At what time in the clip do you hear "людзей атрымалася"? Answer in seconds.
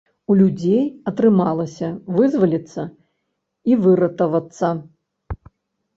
0.37-1.87